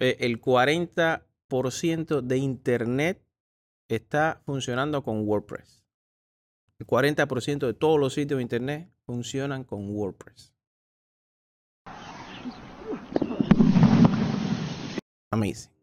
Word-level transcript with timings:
Eh, 0.00 0.16
el 0.20 0.40
40% 0.40 2.20
de 2.20 2.38
Internet 2.38 3.24
está 3.88 4.42
funcionando 4.44 5.02
con 5.02 5.26
WordPress. 5.26 5.84
El 6.78 6.86
40% 6.86 7.66
de 7.66 7.74
todos 7.74 8.00
los 8.00 8.14
sitios 8.14 8.38
de 8.38 8.42
Internet 8.42 8.90
funcionan 9.06 9.62
con 9.64 9.88
WordPress. 9.90 10.52
Amazing. 15.30 15.74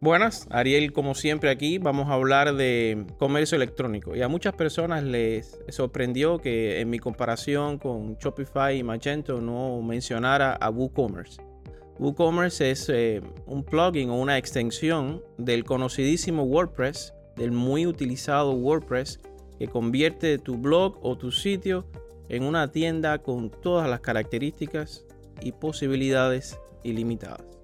Buenas, 0.00 0.46
Ariel 0.50 0.92
como 0.92 1.14
siempre 1.14 1.48
aquí 1.48 1.78
vamos 1.78 2.10
a 2.10 2.12
hablar 2.12 2.54
de 2.56 3.06
comercio 3.18 3.56
electrónico 3.56 4.14
y 4.14 4.20
a 4.20 4.28
muchas 4.28 4.52
personas 4.52 5.02
les 5.02 5.58
sorprendió 5.70 6.38
que 6.38 6.80
en 6.80 6.90
mi 6.90 6.98
comparación 6.98 7.78
con 7.78 8.16
Shopify 8.16 8.76
y 8.76 8.82
Magento 8.82 9.40
no 9.40 9.80
mencionara 9.80 10.52
a 10.52 10.68
WooCommerce. 10.68 11.53
WooCommerce 11.98 12.70
es 12.70 12.88
eh, 12.88 13.22
un 13.46 13.64
plugin 13.64 14.10
o 14.10 14.20
una 14.20 14.38
extensión 14.38 15.22
del 15.38 15.64
conocidísimo 15.64 16.42
WordPress, 16.44 17.14
del 17.36 17.52
muy 17.52 17.86
utilizado 17.86 18.52
WordPress 18.52 19.20
que 19.58 19.68
convierte 19.68 20.38
tu 20.38 20.56
blog 20.56 20.98
o 21.02 21.16
tu 21.16 21.30
sitio 21.30 21.86
en 22.28 22.42
una 22.42 22.70
tienda 22.72 23.18
con 23.18 23.50
todas 23.50 23.88
las 23.88 24.00
características 24.00 25.04
y 25.40 25.52
posibilidades 25.52 26.58
ilimitadas 26.82 27.54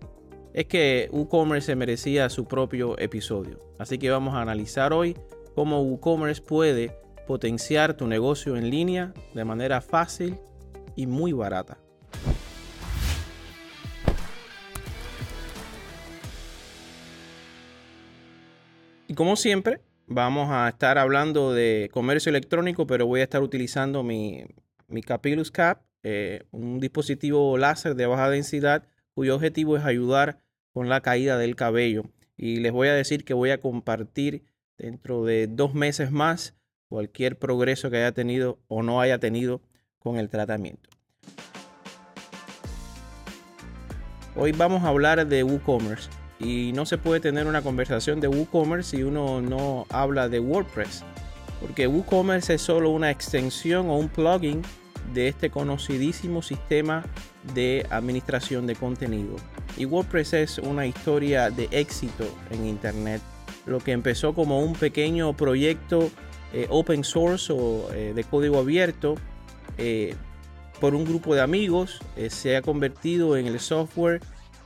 es 0.52 0.66
que 0.66 1.08
WooCommerce 1.12 1.76
merecía 1.76 2.28
su 2.28 2.44
propio 2.44 2.98
episodio. 2.98 3.60
Así 3.78 3.98
que 3.98 4.10
vamos 4.10 4.34
a 4.34 4.42
analizar 4.42 4.92
hoy 4.92 5.16
cómo 5.54 5.82
WooCommerce 5.82 6.42
puede 6.42 6.98
potenciar 7.26 7.96
tu 7.96 8.06
negocio 8.06 8.56
en 8.56 8.70
línea 8.70 9.14
de 9.34 9.44
manera 9.44 9.80
fácil 9.80 10.36
y 10.96 11.06
muy 11.06 11.32
barata. 11.32 11.78
Y 19.10 19.14
como 19.14 19.34
siempre, 19.34 19.80
vamos 20.06 20.50
a 20.52 20.68
estar 20.68 20.96
hablando 20.96 21.52
de 21.52 21.90
comercio 21.92 22.30
electrónico, 22.30 22.86
pero 22.86 23.06
voy 23.08 23.18
a 23.18 23.24
estar 23.24 23.42
utilizando 23.42 24.04
mi, 24.04 24.44
Capillus 25.04 25.50
Cap, 25.50 25.82
eh, 26.04 26.44
un 26.52 26.78
dispositivo 26.78 27.58
láser 27.58 27.96
de 27.96 28.06
baja 28.06 28.30
densidad 28.30 28.84
cuyo 29.12 29.34
objetivo 29.34 29.76
es 29.76 29.84
ayudar 29.84 30.38
con 30.72 30.88
la 30.88 31.00
caída 31.00 31.38
del 31.38 31.56
cabello. 31.56 32.04
Y 32.36 32.60
les 32.60 32.70
voy 32.70 32.86
a 32.86 32.94
decir 32.94 33.24
que 33.24 33.34
voy 33.34 33.50
a 33.50 33.60
compartir 33.60 34.44
dentro 34.78 35.24
de 35.24 35.48
dos 35.48 35.74
meses 35.74 36.12
más 36.12 36.54
cualquier 36.88 37.36
progreso 37.36 37.90
que 37.90 37.96
haya 37.96 38.12
tenido 38.12 38.60
o 38.68 38.84
no 38.84 39.00
haya 39.00 39.18
tenido 39.18 39.60
con 39.98 40.18
el 40.18 40.28
tratamiento. 40.28 40.88
Hoy 44.36 44.52
vamos 44.52 44.84
a 44.84 44.88
hablar 44.88 45.26
de 45.26 45.42
WooCommerce 45.42 46.19
y 46.40 46.72
no 46.72 46.86
se 46.86 46.98
puede 46.98 47.20
tener 47.20 47.46
una 47.46 47.62
conversación 47.62 48.20
de 48.20 48.28
WooCommerce 48.28 48.96
si 48.96 49.02
uno 49.02 49.40
no 49.42 49.86
habla 49.90 50.28
de 50.28 50.40
WordPress, 50.40 51.04
porque 51.60 51.86
WooCommerce 51.86 52.54
es 52.54 52.62
solo 52.62 52.90
una 52.90 53.10
extensión 53.10 53.88
o 53.90 53.96
un 53.96 54.08
plugin 54.08 54.62
de 55.12 55.28
este 55.28 55.50
conocidísimo 55.50 56.40
sistema 56.42 57.04
de 57.54 57.86
administración 57.90 58.66
de 58.66 58.76
contenido. 58.76 59.36
Y 59.76 59.84
WordPress 59.84 60.32
es 60.34 60.58
una 60.58 60.86
historia 60.86 61.50
de 61.50 61.68
éxito 61.70 62.24
en 62.50 62.66
Internet. 62.66 63.20
Lo 63.66 63.78
que 63.78 63.92
empezó 63.92 64.34
como 64.34 64.60
un 64.60 64.74
pequeño 64.74 65.36
proyecto 65.36 66.10
eh, 66.52 66.66
open 66.68 67.04
source 67.04 67.52
o 67.52 67.92
eh, 67.92 68.12
de 68.14 68.24
código 68.24 68.58
abierto 68.58 69.14
eh, 69.78 70.14
por 70.80 70.94
un 70.94 71.04
grupo 71.04 71.34
de 71.34 71.42
amigos 71.42 72.00
se 72.28 72.56
ha 72.56 72.62
convertido 72.62 73.36
en 73.36 73.46
el 73.46 73.60
software 73.60 74.20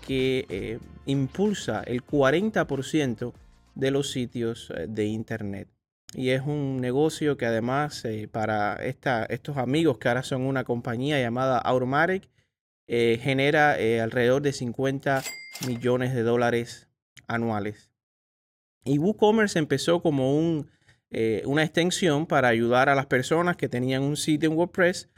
que 0.06 0.78
impulsa 1.06 1.83
el 1.83 2.05
40% 2.05 3.33
de 3.74 3.91
los 3.91 4.10
sitios 4.10 4.72
de 4.88 5.06
Internet 5.06 5.69
y 6.14 6.30
es 6.30 6.42
un 6.42 6.80
negocio 6.80 7.36
que 7.36 7.47
además 7.47 8.05
eh, 8.05 8.28
para 8.30 8.75
estos 8.77 9.56
amigos 9.56 9.98
que 9.98 10.09
ahora 10.09 10.22
son 10.22 10.42
una 10.42 10.65
compañía 10.65 11.20
llamada 11.20 11.59
Automatic 11.59 12.28
eh, 12.87 13.19
genera 13.20 13.78
eh, 13.78 14.00
alrededor 14.00 14.42
de 14.42 14.53
50 14.53 15.22
millones 15.66 16.15
de 16.15 16.22
dólares 16.22 16.88
anuales. 17.26 17.91
Y 18.84 18.98
WooCommerce 18.98 19.59
empezó 19.59 20.03
como 20.03 20.36
un, 20.36 20.71
una 21.47 21.62
extensión 21.62 22.26
para 22.26 22.48
ayudar 22.48 22.88
a 22.88 22.94
las 22.94 23.06
personas 23.06 23.56
que 23.56 23.69
tenían 23.69 24.03
un 24.03 24.16
sitio 24.16 24.50
en 24.50 24.59
WordPress 24.59 25.09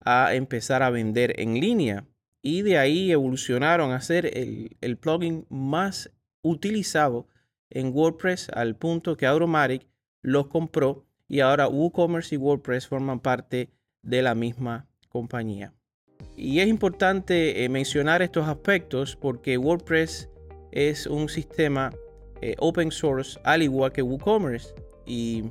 a 0.00 0.34
empezar 0.34 0.82
a 0.82 0.90
vender 0.90 1.40
en 1.40 1.54
línea. 1.54 2.06
Y 2.46 2.62
de 2.62 2.78
ahí 2.78 3.10
evolucionaron 3.10 3.90
a 3.90 4.00
ser 4.00 4.38
el, 4.38 4.76
el 4.80 4.96
plugin 4.96 5.46
más 5.48 6.12
utilizado 6.42 7.26
en 7.70 7.92
WordPress 7.92 8.50
al 8.50 8.76
punto 8.76 9.16
que 9.16 9.26
Automatic 9.26 9.88
los 10.22 10.46
compró 10.46 11.04
y 11.26 11.40
ahora 11.40 11.66
WooCommerce 11.66 12.36
y 12.36 12.38
WordPress 12.38 12.86
forman 12.86 13.18
parte 13.18 13.70
de 14.02 14.22
la 14.22 14.36
misma 14.36 14.86
compañía. 15.08 15.74
Y 16.36 16.60
es 16.60 16.68
importante 16.68 17.64
eh, 17.64 17.68
mencionar 17.68 18.22
estos 18.22 18.46
aspectos 18.46 19.16
porque 19.16 19.58
WordPress 19.58 20.30
es 20.70 21.08
un 21.08 21.28
sistema 21.28 21.90
eh, 22.42 22.54
open 22.60 22.92
source 22.92 23.40
al 23.42 23.64
igual 23.64 23.90
que 23.90 24.02
WooCommerce. 24.02 24.72
Y 25.04 25.42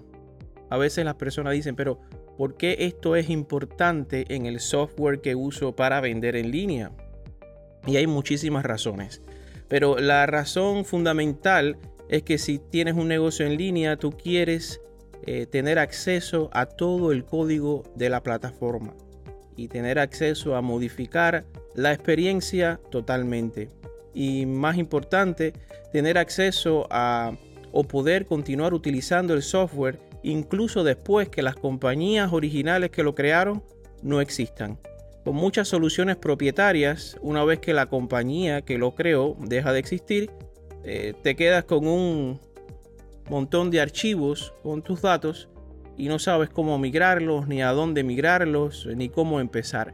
a 0.70 0.78
veces 0.78 1.04
las 1.04 1.16
personas 1.16 1.52
dicen, 1.52 1.76
pero 1.76 2.00
¿por 2.38 2.58
qué 2.58 2.78
esto 2.80 3.16
es 3.16 3.30
importante 3.30 4.26
en 4.30 4.46
el 4.46 4.60
software 4.60 5.22
que 5.22 5.36
uso 5.36 5.76
para 5.76 6.02
vender 6.02 6.36
en 6.36 6.52
línea? 6.52 6.92
Y 7.86 7.98
hay 7.98 8.08
muchísimas 8.08 8.66
razones. 8.66 9.22
Pero 9.68 9.98
la 9.98 10.26
razón 10.26 10.86
fundamental 10.86 11.78
es 12.10 12.24
que 12.24 12.38
si 12.38 12.60
tienes 12.60 12.96
un 12.96 13.08
negocio 13.08 13.46
en 13.46 13.58
línea, 13.58 13.98
tú 13.98 14.12
quieres 14.12 14.82
eh, 15.26 15.48
tener 15.48 15.80
acceso 15.80 16.50
a 16.54 16.68
todo 16.68 17.12
el 17.12 17.26
código 17.26 17.84
de 17.96 18.10
la 18.10 18.22
plataforma 18.22 18.94
y 19.56 19.68
tener 19.68 19.98
acceso 20.00 20.56
a 20.56 20.62
modificar 20.62 21.46
la 21.74 21.94
experiencia 21.94 22.80
totalmente. 22.92 23.70
Y 24.14 24.46
más 24.46 24.78
importante, 24.78 25.54
tener 25.92 26.18
acceso 26.18 26.88
a 26.90 27.38
o 27.78 27.84
poder 27.84 28.26
continuar 28.26 28.74
utilizando 28.74 29.34
el 29.34 29.42
software 29.42 30.00
incluso 30.26 30.84
después 30.84 31.30
que 31.30 31.44
las 31.44 31.56
compañías 31.56 32.34
originales 32.34 32.90
que 32.90 33.04
lo 33.04 33.14
crearon 33.14 33.64
no 34.02 34.22
existan. 34.22 34.80
Con 35.24 35.36
muchas 35.36 35.68
soluciones 35.68 36.18
propietarias, 36.18 37.18
una 37.22 37.44
vez 37.44 37.60
que 37.60 37.74
la 37.74 37.88
compañía 37.88 38.62
que 38.62 38.78
lo 38.78 38.96
creó 38.96 39.36
deja 39.40 39.72
de 39.72 39.80
existir, 39.80 40.32
eh, 40.84 41.14
te 41.22 41.36
quedas 41.36 41.66
con 41.66 41.88
un 41.88 42.40
montón 43.30 43.72
de 43.72 43.82
archivos 43.82 44.54
con 44.62 44.82
tus 44.82 45.02
datos 45.02 45.50
y 45.98 46.08
no 46.08 46.20
sabes 46.20 46.50
cómo 46.50 46.78
migrarlos, 46.78 47.48
ni 47.48 47.62
a 47.62 47.72
dónde 47.72 48.04
migrarlos, 48.04 48.88
ni 48.96 49.10
cómo 49.10 49.40
empezar. 49.40 49.94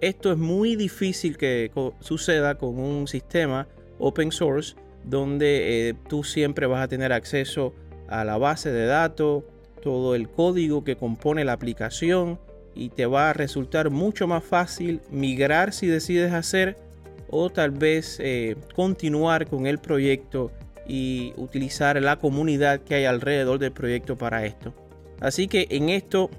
Esto 0.00 0.32
es 0.32 0.38
muy 0.38 0.76
difícil 0.76 1.36
que 1.36 1.70
suceda 2.00 2.56
con 2.56 2.78
un 2.78 3.06
sistema 3.06 3.68
open 3.98 4.32
source 4.32 4.74
donde 5.04 5.88
eh, 5.88 5.94
tú 6.08 6.24
siempre 6.24 6.66
vas 6.66 6.82
a 6.82 6.88
tener 6.88 7.12
acceso 7.12 7.74
a 7.74 7.89
la 8.10 8.38
base 8.38 8.70
de 8.72 8.86
datos, 8.86 9.44
todo 9.82 10.14
el 10.14 10.28
código 10.28 10.84
que 10.84 10.96
compone 10.96 11.44
la 11.44 11.52
aplicación 11.52 12.38
y 12.74 12.90
te 12.90 13.06
va 13.06 13.30
a 13.30 13.32
resultar 13.32 13.90
mucho 13.90 14.26
más 14.26 14.44
fácil 14.44 15.00
migrar 15.10 15.72
si 15.72 15.86
decides 15.86 16.32
hacer 16.32 16.76
o 17.28 17.50
tal 17.50 17.70
vez 17.70 18.18
eh, 18.20 18.56
continuar 18.74 19.46
con 19.46 19.66
el 19.66 19.78
proyecto 19.78 20.50
y 20.86 21.32
utilizar 21.36 22.00
la 22.02 22.18
comunidad 22.18 22.80
que 22.80 22.96
hay 22.96 23.04
alrededor 23.04 23.58
del 23.58 23.72
proyecto 23.72 24.18
para 24.18 24.44
esto. 24.44 24.74
Así 25.20 25.46
que 25.46 25.66
en 25.70 25.88
esto 25.88 26.30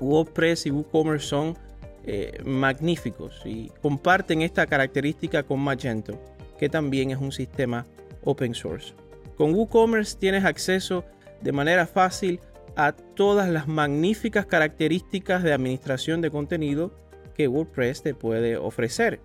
WordPress 0.00 0.66
y 0.66 0.70
WooCommerce 0.70 1.26
son 1.26 1.56
eh, 2.04 2.40
magníficos 2.44 3.40
y 3.44 3.70
comparten 3.80 4.42
esta 4.42 4.66
característica 4.66 5.42
con 5.42 5.60
Magento, 5.60 6.20
que 6.58 6.68
también 6.68 7.10
es 7.10 7.18
un 7.18 7.32
sistema 7.32 7.86
open 8.24 8.54
source. 8.54 8.94
Con 9.36 9.54
WooCommerce 9.54 10.16
tienes 10.18 10.44
acceso 10.44 11.04
de 11.40 11.52
manera 11.52 11.86
fácil 11.86 12.40
a 12.76 12.92
todas 12.92 13.48
las 13.48 13.68
magníficas 13.68 14.46
características 14.46 15.42
de 15.42 15.52
administración 15.52 16.20
de 16.20 16.30
contenido 16.30 16.92
que 17.34 17.48
WordPress 17.48 18.02
te 18.02 18.14
puede 18.14 18.56
ofrecer 18.56 19.20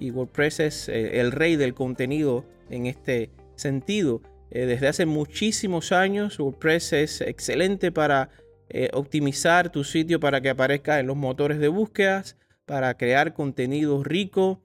y 0.00 0.10
WordPress 0.10 0.60
es 0.60 0.88
eh, 0.88 1.20
el 1.20 1.30
rey 1.30 1.56
del 1.56 1.74
contenido 1.74 2.44
en 2.70 2.86
este 2.86 3.30
sentido. 3.54 4.22
Eh, 4.50 4.66
desde 4.66 4.88
hace 4.88 5.06
muchísimos 5.06 5.92
años 5.92 6.40
WordPress 6.40 6.94
es 6.94 7.20
excelente 7.20 7.92
para 7.92 8.30
eh, 8.70 8.88
optimizar 8.94 9.70
tu 9.70 9.84
sitio 9.84 10.18
para 10.18 10.40
que 10.40 10.50
aparezca 10.50 10.98
en 10.98 11.06
los 11.06 11.16
motores 11.16 11.58
de 11.58 11.68
búsquedas, 11.68 12.36
para 12.64 12.96
crear 12.96 13.34
contenido 13.34 14.02
rico. 14.02 14.62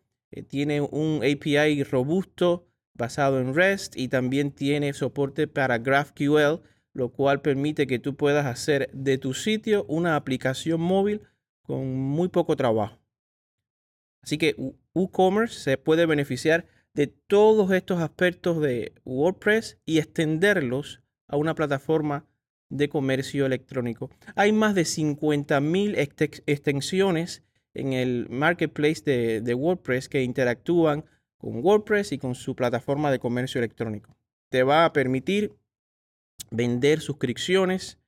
tiene 0.48 0.82
un 0.82 1.22
API 1.24 1.84
robusto 1.84 2.65
basado 2.96 3.40
en 3.40 3.54
REST 3.54 3.98
y 3.98 4.08
también 4.08 4.52
tiene 4.52 4.94
soporte 4.94 5.48
para 5.48 5.78
GraphQL, 5.78 6.62
lo 6.94 7.10
cual 7.10 7.42
permite 7.42 7.88
que 7.88 8.00
tú 8.00 8.16
puedas 8.16 8.46
hacer 8.46 8.90
de 8.94 9.18
tu 9.18 9.34
sitio 9.34 9.86
una 9.88 10.16
aplicación 10.16 10.82
móvil 10.82 11.22
con 11.62 11.96
muy 11.96 12.30
poco 12.30 12.56
trabajo. 12.56 13.00
Así 14.24 14.38
que 14.38 14.56
WooCommerce 14.94 15.60
se 15.60 15.78
puede 15.78 16.06
beneficiar 16.06 16.68
de 16.94 17.08
todos 17.08 17.72
estos 17.72 18.00
aspectos 18.02 18.62
de 18.62 18.94
WordPress 19.04 19.78
y 19.86 20.00
extenderlos 20.00 21.04
a 21.28 21.36
una 21.38 21.54
plataforma 21.54 22.26
de 22.70 22.88
comercio 22.90 23.46
electrónico. 23.46 24.10
Hay 24.36 24.54
más 24.54 24.74
de 24.74 24.84
50.000 24.84 26.42
extensiones 26.48 27.44
en 27.74 27.94
el 27.94 28.28
marketplace 28.30 29.04
de, 29.06 29.42
de 29.42 29.54
WordPress 29.54 30.08
que 30.08 30.24
interactúan 30.24 31.06
con 31.46 31.64
WordPress 31.64 32.12
y 32.12 32.18
con 32.18 32.34
su 32.34 32.56
plataforma 32.56 33.12
de 33.12 33.20
comercio 33.20 33.60
electrónico. 33.60 34.18
Te 34.50 34.64
va 34.64 34.84
a 34.84 34.94
permitir 34.94 35.54
vender 36.50 37.02
suscripciones, 37.02 38.00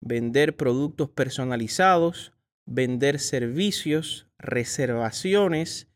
vender 0.00 0.56
productos 0.56 1.10
personalizados, 1.10 2.32
vender 2.64 3.20
servicios, 3.20 4.26
reservaciones 4.38 5.86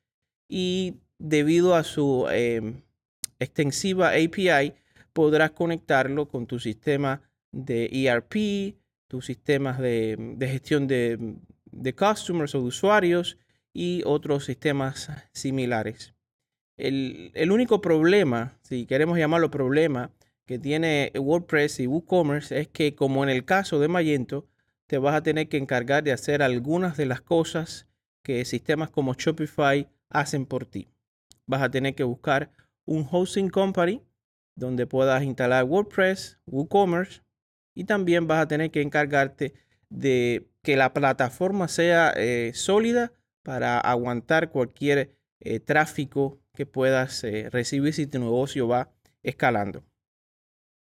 y 0.51 0.99
debido 1.19 1.77
a 1.77 1.83
su 1.83 2.29
em, 2.31 2.83
extensiva 3.39 4.11
API 4.11 4.75
podrás 5.15 5.53
conectarlo 5.53 6.29
con 6.29 6.47
tu 6.47 6.59
sistema 6.59 7.23
de 7.53 7.89
ERP, 7.91 8.77
tus 9.09 9.25
sistemas 9.25 9.79
de, 9.79 10.37
gestión 10.43 10.89
de, 10.89 11.37
de, 11.71 11.95
customers 11.95 12.55
o 12.55 12.61
de 12.61 12.67
usuarios 12.67 13.39
y 13.73 14.03
otros 14.05 14.45
sistemas 14.45 15.11
similares. 15.33 16.13
El, 16.77 17.51
único 17.53 17.81
problema, 17.81 18.59
si 18.63 18.87
queremos 18.87 19.19
llamarlo 19.19 19.51
problema, 19.51 20.11
que 20.47 20.59
tiene 20.59 21.13
WordPress 21.15 21.81
y 21.81 21.87
WooCommerce 21.87 22.59
es 22.61 22.69
que 22.69 22.95
como 22.95 23.23
en 23.23 23.31
el 23.31 23.45
caso 23.45 23.79
de 23.79 23.89
Magento, 23.89 24.49
te 24.87 24.99
vas 24.99 25.15
a 25.15 25.23
tener 25.23 25.49
que 25.49 25.57
encargar 25.57 26.03
de 26.03 26.13
hacer 26.13 26.43
algunas 26.43 26.97
de 26.97 27.07
las 27.07 27.21
cosas 27.21 27.87
que 28.23 28.45
sistemas 28.45 28.91
como 28.91 29.15
Shopify 29.15 29.89
hacen 30.11 30.47
por 30.47 30.67
ti. 30.67 30.89
Vas 31.47 31.63
a 31.63 31.71
tener 31.71 31.95
que 31.95 32.05
buscar 32.05 32.51
un 32.85 33.07
hosting 33.11 33.49
company 33.49 34.03
donde 34.55 34.87
puedas 34.87 35.23
instalar 35.23 35.65
WordPress, 35.65 36.39
WooCommerce 36.47 37.23
y 37.75 37.85
también 37.85 38.27
vas 38.27 38.43
a 38.43 38.49
tener 38.49 38.71
que 38.71 38.83
encargarte 38.83 39.55
de 39.89 40.49
que 40.63 40.77
la 40.77 40.93
plataforma 40.93 41.69
sea 41.69 42.13
eh, 42.17 42.53
sólida 42.55 43.13
para 43.43 43.79
aguantar 43.79 44.51
cualquier 44.51 45.15
eh, 45.41 45.61
tráfico 45.61 46.42
que 46.55 46.67
puedas 46.67 47.25
eh, 47.25 47.49
recibir 47.51 47.95
si 47.95 48.07
tu 48.07 48.19
negocio 48.19 48.69
va 48.69 48.93
escalando. 49.23 49.85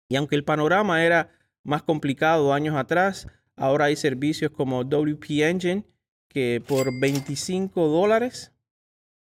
Y 0.09 0.15
aunque 0.15 0.35
el 0.35 0.43
panorama 0.43 1.05
era 1.05 1.31
más 1.63 1.83
complicado 1.83 2.53
años 2.53 2.75
atrás, 2.75 3.27
ahora 3.55 3.85
hay 3.85 3.95
servicios 3.95 4.51
como 4.51 4.83
WP 4.83 5.41
Engine 5.41 5.85
que 6.27 6.63
por 6.65 6.99
25 6.99 7.87
dólares 7.87 8.53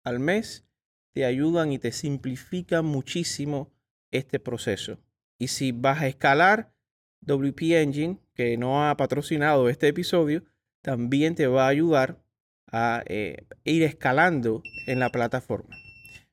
al 0.05 0.21
mes 0.21 0.65
te 1.12 1.25
ayudan 1.25 1.73
y 1.73 1.79
te 1.79 1.93
simplifican 1.93 2.85
muchísimo 2.85 3.71
este 4.11 4.39
proceso. 4.39 4.99
Y 5.39 5.49
si 5.49 5.73
vas 5.73 6.00
a 6.00 6.06
escalar, 6.06 6.73
WP 7.23 7.61
Engine, 7.73 8.19
que 8.35 8.56
no 8.56 8.89
ha 8.89 8.97
patrocinado 8.97 9.69
este 9.69 9.89
episodio, 9.89 10.45
también 10.83 11.35
te 11.35 11.47
va 11.47 11.67
a 11.67 11.69
ayudar 11.69 12.23
a 12.71 13.03
eh, 13.06 13.47
ir 13.65 13.83
escalando 13.83 14.62
en 14.87 15.00
la 15.00 15.11
plataforma. 15.11 15.77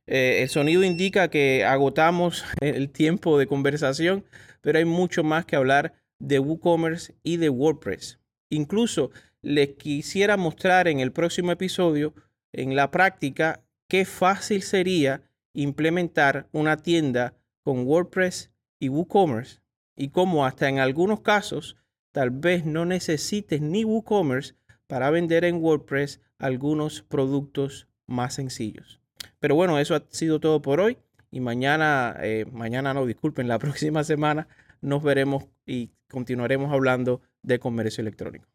Eh, 0.08 0.44
el 0.44 0.50
sonido 0.50 0.84
indica 0.84 1.30
que 1.30 1.66
agotamos 1.66 2.44
el 2.62 2.90
tiempo 2.90 3.38
de 3.38 3.48
conversación, 3.48 4.26
pero 4.62 4.78
hay 4.80 4.86
mucho 4.86 5.24
más 5.24 5.46
que 5.46 5.56
hablar 5.56 5.94
de 6.20 6.40
WooCommerce 6.40 7.16
y 7.24 7.38
de 7.38 7.50
WordPress. 7.50 8.20
Incluso 8.50 9.12
les 9.42 9.76
quisiera 9.76 10.38
mostrar 10.38 10.88
en 10.88 11.00
el 11.00 11.12
próximo 11.12 11.52
episodio, 11.52 12.14
en 12.54 12.76
la 12.76 12.92
práctica, 12.92 13.64
qué 13.88 14.06
fácil 14.06 14.62
sería 14.64 15.24
implementar 15.54 16.48
una 16.52 16.78
tienda 16.78 17.36
con 17.64 17.86
WordPress 17.86 18.52
y 18.80 18.90
WooCommerce 18.90 19.62
y 19.96 20.10
cómo 20.10 20.46
hasta 20.46 20.70
en 20.70 20.80
algunos 20.80 21.22
casos 21.22 21.78
tal 22.12 22.30
vez 22.30 22.66
no 22.66 22.86
necesites 22.86 23.62
ni 23.62 23.84
WooCommerce 23.84 24.56
para 24.88 25.10
vender 25.10 25.46
en 25.46 25.62
WordPress 25.62 26.22
algunos 26.38 27.02
productos 27.02 27.88
más 28.08 28.36
sencillos. 28.36 29.02
Pero 29.46 29.54
bueno, 29.54 29.78
eso 29.78 29.94
ha 29.94 30.02
sido 30.10 30.40
todo 30.40 30.60
por 30.60 30.80
hoy 30.80 30.98
y 31.30 31.40
mañana, 31.40 32.18
eh, 32.24 32.46
mañana 32.52 32.96
no, 32.96 33.06
disculpen, 33.06 33.48
la 33.48 33.60
próxima 33.60 34.04
semana 34.04 34.48
nos 34.82 35.04
veremos 35.04 35.46
y 35.68 35.92
continuaremos 36.10 36.74
hablando 36.74 37.22
de 37.44 37.60
comercio 37.60 38.02
electrónico. 38.02 38.48